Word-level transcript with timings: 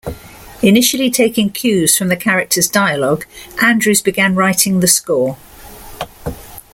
Initially 0.63 1.11
taking 1.11 1.51
cues 1.51 1.95
from 1.95 2.07
the 2.07 2.15
characters' 2.15 2.67
dialogue, 2.67 3.27
Andrews 3.61 4.01
began 4.01 4.33
writing 4.33 4.79
the 4.79 4.87
score. 4.87 5.37